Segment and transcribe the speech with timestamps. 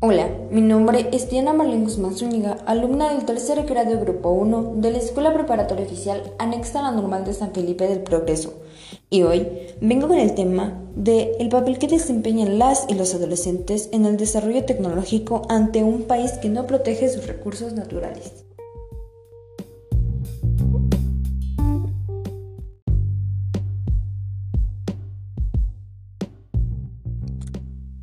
[0.00, 4.92] Hola, mi nombre es Diana Marlene Guzmán Zúñiga, alumna del tercer grado Grupo 1 de
[4.92, 8.54] la Escuela Preparatoria Oficial anexa a la Normal de San Felipe del Progreso.
[9.10, 9.48] Y hoy
[9.80, 14.16] vengo con el tema de el papel que desempeñan las y los adolescentes en el
[14.16, 18.44] desarrollo tecnológico ante un país que no protege sus recursos naturales.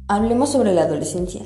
[0.09, 1.43] Hablemos sobre la adolescencia.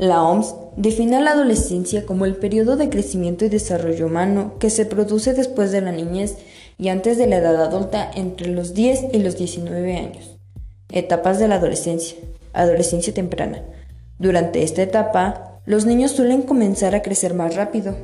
[0.00, 4.86] La OMS define la adolescencia como el periodo de crecimiento y desarrollo humano que se
[4.86, 6.38] produce después de la niñez
[6.78, 10.38] y antes de la edad adulta entre los 10 y los 19 años.
[10.90, 12.16] Etapas de la adolescencia.
[12.54, 13.62] Adolescencia temprana.
[14.18, 17.94] Durante esta etapa, los niños suelen comenzar a crecer más rápido.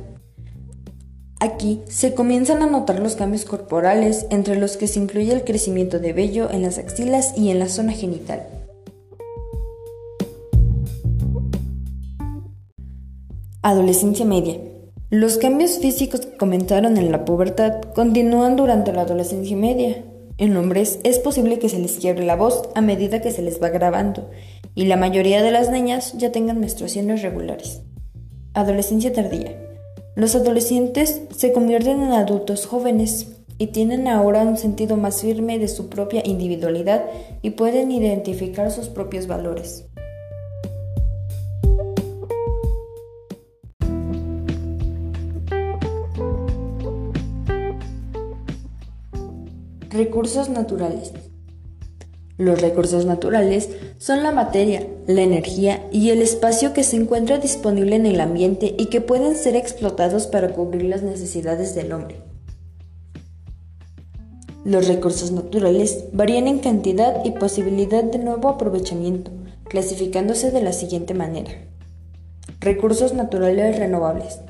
[1.39, 5.97] Aquí se comienzan a notar los cambios corporales entre los que se incluye el crecimiento
[5.97, 8.43] de vello en las axilas y en la zona genital.
[13.69, 14.61] Adolescencia media.
[15.09, 20.05] Los cambios físicos que comenzaron en la pubertad continúan durante la adolescencia media.
[20.37, 23.61] En hombres es posible que se les quiebre la voz a medida que se les
[23.61, 24.29] va grabando
[24.73, 27.81] y la mayoría de las niñas ya tengan menstruaciones regulares.
[28.53, 29.61] Adolescencia tardía.
[30.15, 35.67] Los adolescentes se convierten en adultos jóvenes y tienen ahora un sentido más firme de
[35.67, 37.03] su propia individualidad
[37.41, 39.83] y pueden identificar sus propios valores.
[49.97, 51.11] Recursos naturales.
[52.37, 57.95] Los recursos naturales son la materia, la energía y el espacio que se encuentra disponible
[57.95, 62.21] en el ambiente y que pueden ser explotados para cubrir las necesidades del hombre.
[64.63, 69.31] Los recursos naturales varían en cantidad y posibilidad de nuevo aprovechamiento,
[69.63, 71.53] clasificándose de la siguiente manera.
[72.59, 74.41] Recursos naturales renovables.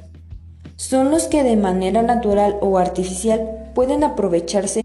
[0.76, 4.82] Son los que de manera natural o artificial pueden aprovecharse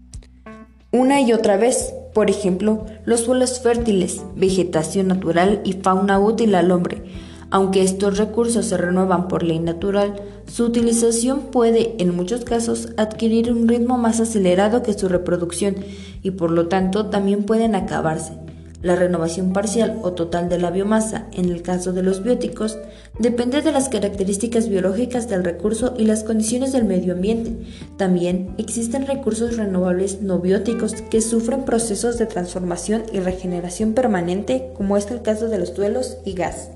[0.93, 6.69] una y otra vez, por ejemplo, los suelos fértiles, vegetación natural y fauna útil al
[6.69, 7.01] hombre.
[7.49, 10.13] Aunque estos recursos se renuevan por ley natural,
[10.45, 15.77] su utilización puede, en muchos casos, adquirir un ritmo más acelerado que su reproducción
[16.21, 18.42] y por lo tanto también pueden acabarse.
[18.83, 22.77] La renovación parcial o total de la biomasa, en el caso de los bióticos,
[23.17, 27.65] depende de las características biológicas del recurso y las condiciones del medio ambiente.
[27.95, 34.97] También existen recursos renovables no bióticos que sufren procesos de transformación y regeneración permanente, como
[34.97, 36.71] es el caso de los suelos y gas.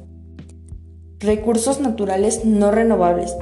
[1.20, 3.36] Recursos naturales no renovables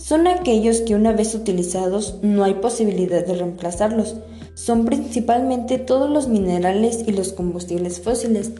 [0.00, 4.16] son aquellos que una vez utilizados no hay posibilidad de reemplazarlos.
[4.54, 8.52] Son principalmente todos los minerales y los combustibles fósiles.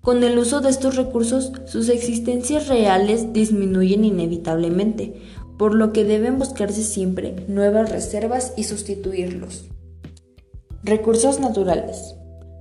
[0.00, 5.20] Con el uso de estos recursos, sus existencias reales disminuyen inevitablemente,
[5.58, 9.66] por lo que deben buscarse siempre nuevas reservas y sustituirlos.
[10.82, 12.14] Recursos naturales.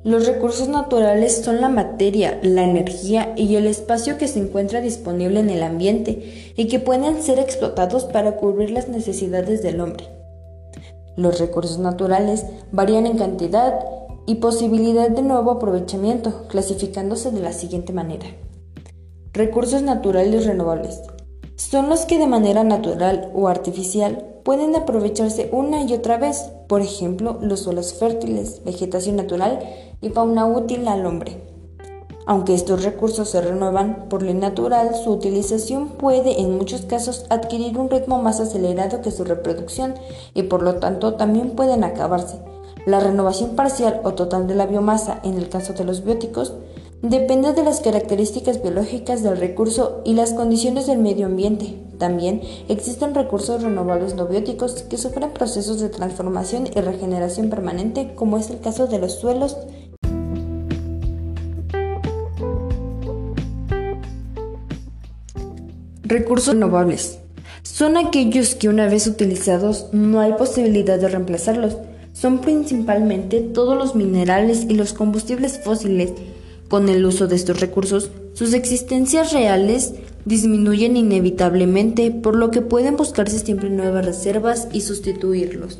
[0.06, 5.40] Los recursos naturales son la materia, la energía y el espacio que se encuentra disponible
[5.40, 10.06] en el ambiente y que pueden ser explotados para cubrir las necesidades del hombre.
[11.18, 13.80] Los recursos naturales varían en cantidad
[14.28, 18.28] y posibilidad de nuevo aprovechamiento, clasificándose de la siguiente manera.
[19.34, 21.02] Recursos naturales renovables.
[21.56, 26.82] Son los que de manera natural o artificial pueden aprovecharse una y otra vez, por
[26.82, 29.60] ejemplo, los suelos fértiles, vegetación natural
[30.02, 31.42] y fauna útil al hombre.
[32.28, 37.78] Aunque estos recursos se renuevan por ley natural, su utilización puede en muchos casos adquirir
[37.78, 39.94] un ritmo más acelerado que su reproducción
[40.34, 42.40] y por lo tanto también pueden acabarse.
[42.88, 46.54] La renovación parcial o total de la biomasa en el caso de los bióticos
[47.06, 51.76] Depende de las características biológicas del recurso y las condiciones del medio ambiente.
[52.00, 58.40] También existen recursos renovables no bióticos que sufren procesos de transformación y regeneración permanente, como
[58.40, 59.56] es el caso de los suelos.
[66.02, 67.20] Recursos renovables.
[67.62, 71.78] Son aquellos que una vez utilizados no hay posibilidad de reemplazarlos.
[72.14, 76.14] Son principalmente todos los minerales y los combustibles fósiles
[76.76, 79.94] con el uso de estos recursos, sus existencias reales
[80.26, 85.80] disminuyen inevitablemente, por lo que pueden buscarse siempre nuevas reservas y sustituirlos.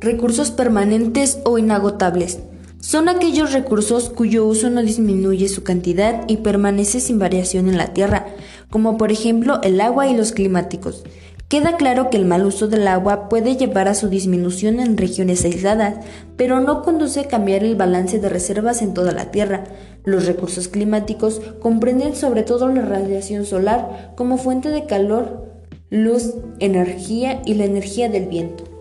[0.00, 2.38] Recursos permanentes o inagotables.
[2.80, 7.92] Son aquellos recursos cuyo uso no disminuye su cantidad y permanece sin variación en la
[7.92, 8.28] Tierra,
[8.70, 11.04] como por ejemplo el agua y los climáticos.
[11.48, 15.44] Queda claro que el mal uso del agua puede llevar a su disminución en regiones
[15.44, 16.04] aisladas,
[16.36, 19.62] pero no conduce a cambiar el balance de reservas en toda la Tierra.
[20.02, 25.46] Los recursos climáticos comprenden sobre todo la radiación solar como fuente de calor,
[25.88, 28.75] luz, energía y la energía del viento.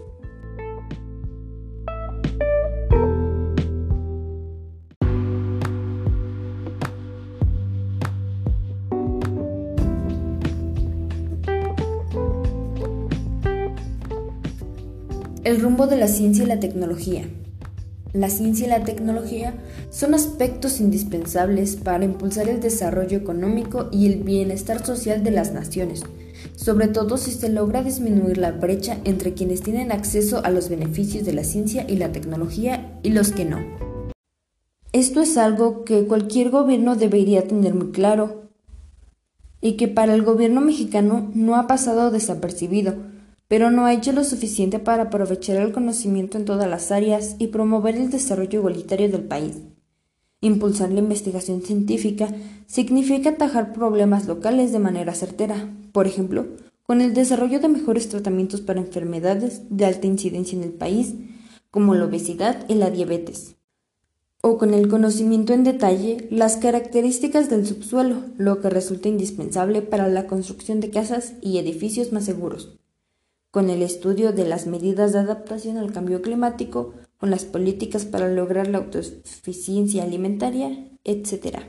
[15.45, 17.29] El rumbo de la ciencia y la tecnología.
[18.13, 19.53] La ciencia y la tecnología
[19.91, 26.01] son aspectos indispensables para impulsar el desarrollo económico y el bienestar social de las naciones,
[26.55, 31.27] sobre todo si se logra disminuir la brecha entre quienes tienen acceso a los beneficios
[31.27, 33.59] de la ciencia y la tecnología y los que no.
[34.93, 38.49] Esto es algo que cualquier gobierno debería tener muy claro
[39.61, 42.95] y que para el gobierno mexicano no ha pasado desapercibido
[43.47, 47.47] pero no ha hecho lo suficiente para aprovechar el conocimiento en todas las áreas y
[47.47, 49.57] promover el desarrollo igualitario del país.
[50.41, 52.27] Impulsar la investigación científica
[52.67, 56.47] significa atajar problemas locales de manera certera, por ejemplo,
[56.83, 61.15] con el desarrollo de mejores tratamientos para enfermedades de alta incidencia en el país,
[61.71, 63.55] como la obesidad y la diabetes,
[64.41, 70.07] o con el conocimiento en detalle las características del subsuelo, lo que resulta indispensable para
[70.07, 72.77] la construcción de casas y edificios más seguros
[73.55, 78.27] con el estudio de las medidas de adaptación al cambio climático, con las políticas para
[78.27, 81.59] lograr la autosuficiencia alimentaria, etc.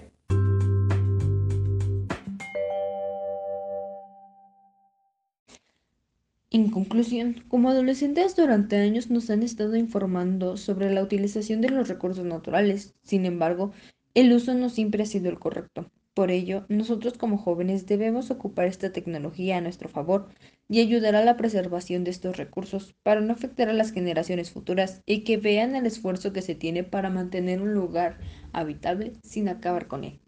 [6.51, 11.87] En conclusión, como adolescentes durante años nos han estado informando sobre la utilización de los
[11.87, 13.71] recursos naturales, sin embargo,
[14.15, 15.89] el uso no siempre ha sido el correcto.
[16.17, 20.31] Por ello, nosotros como jóvenes debemos ocupar esta tecnología a nuestro favor
[20.67, 25.03] y ayudar a la preservación de estos recursos para no afectar a las generaciones futuras
[25.05, 28.19] y que vean el esfuerzo que se tiene para mantener un lugar
[28.55, 30.23] habitable sin acabar con él.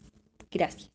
[0.51, 0.93] Gracias.